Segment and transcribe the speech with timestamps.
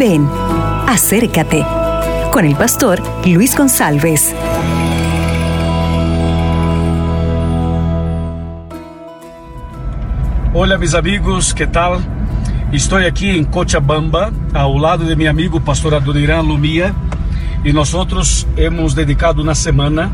[0.00, 0.26] Ven,
[0.88, 1.62] acércate
[2.32, 4.34] con el pastor Luis González.
[10.54, 12.00] Hola mis amigos, ¿qué tal?
[12.72, 16.94] Estou aqui em Cochabamba, ao lado de meu amigo pastor Adoniran Lumia,
[17.62, 17.94] e nós
[18.56, 20.10] hemos dedicado uma semana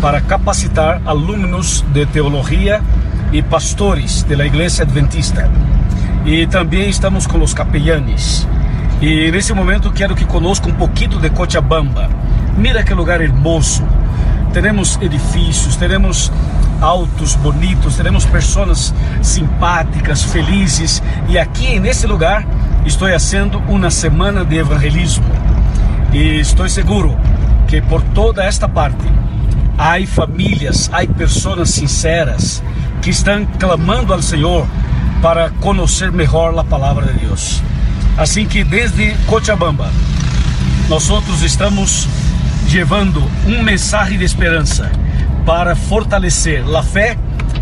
[0.00, 2.82] para capacitar alunos de teologia
[3.32, 5.48] e pastores da Igreja Adventista.
[6.26, 8.44] E também estamos com os capellanes.
[9.00, 12.10] E nesse momento quero que conosco um pouquinho de Cochabamba.
[12.58, 13.82] Mira que lugar hermoso.
[14.52, 16.30] Teremos edifícios, teremos
[16.82, 21.02] autos bonitos, teremos pessoas simpáticas, felizes.
[21.30, 22.46] E aqui nesse lugar
[22.84, 25.24] estou fazendo uma semana de evangelismo.
[26.12, 27.18] E estou seguro
[27.68, 29.06] que por toda esta parte
[29.78, 32.62] há famílias, há pessoas sinceras
[33.00, 34.66] que estão clamando ao Senhor
[35.22, 37.62] para conhecer melhor a palavra de Deus.
[38.20, 39.90] Assim que desde Cochabamba,
[40.90, 42.06] nós outros estamos
[42.70, 44.92] levando um mensagem de esperança
[45.46, 47.16] para fortalecer a fé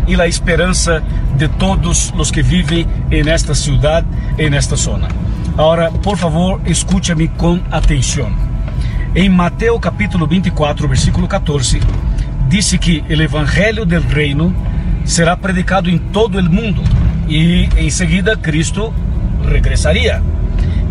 [0.05, 1.01] e a esperança
[1.37, 2.85] de todos os que vivem
[3.23, 4.05] nesta cidade
[4.37, 5.07] e nesta zona.
[5.53, 8.29] Agora, por favor, escute-me com atenção.
[9.15, 11.79] Em Mateus capítulo 24, versículo 14,
[12.49, 14.53] disse que o evangelho del reino
[15.05, 16.83] será predicado em todo o mundo
[17.29, 18.93] e em seguida Cristo
[19.49, 20.21] regressaria.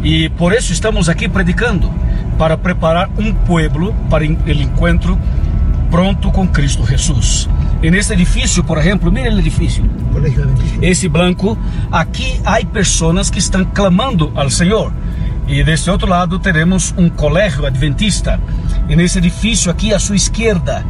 [0.03, 1.93] E por isso estamos aqui predicando,
[2.39, 5.19] para preparar um pueblo para o encontro
[5.91, 7.49] pronto com Cristo Jesus.
[7.83, 9.85] E neste edifício, por exemplo, mire o edifício.
[10.83, 11.59] Esse branco,
[11.91, 14.93] aqui há pessoas que estão clamando ao Senhor.
[15.47, 18.41] E desse outro lado teremos um colégio adventista.
[18.89, 20.85] E nesse edifício aqui à sua esquerda,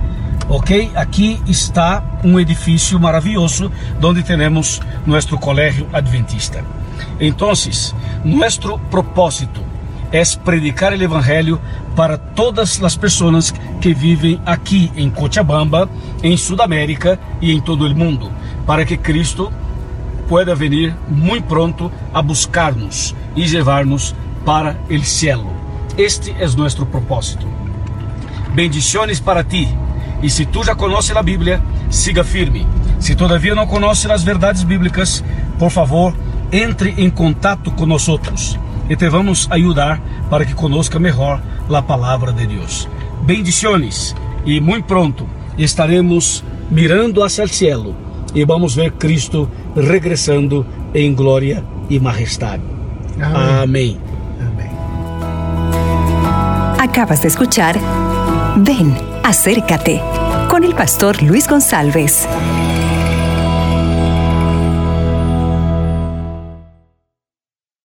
[0.48, 0.90] ok?
[0.94, 3.70] Aqui está um edifício maravilhoso
[4.02, 6.64] onde temos nosso colégio adventista.
[7.20, 7.52] Então,
[8.24, 9.60] nosso propósito
[10.10, 11.60] é predicar o evangelho
[11.94, 15.88] para todas as pessoas que vivem aqui em Cochabamba,
[16.22, 18.32] em Sudamérica e em todo o mundo,
[18.66, 19.52] para que Cristo
[20.28, 25.52] pueda venir muito pronto a buscar-nos e levar-nos para o cielo.
[25.96, 27.46] Este é nosso propósito.
[28.54, 29.68] Bendiciones para ti.
[30.22, 32.66] E se tu já conheces a Bíblia, siga firme.
[32.98, 35.22] Se todavia não conheces as verdades bíblicas,
[35.58, 36.14] por favor,
[36.50, 38.06] entre em contato com nós
[38.88, 41.40] e te vamos ajudar para que conozca melhor
[41.72, 42.88] a palavra de Deus.
[43.22, 44.14] Bendiciones
[44.44, 47.94] e muito pronto estaremos mirando hacia o cielo
[48.34, 52.62] e vamos ver Cristo regressando em glória e majestade.
[53.20, 53.98] Amém.
[54.40, 54.70] Amém.
[56.78, 57.74] Acabas de escuchar
[58.58, 58.94] Ven,
[59.28, 60.00] acércate
[60.48, 62.26] con el pastor Luis González.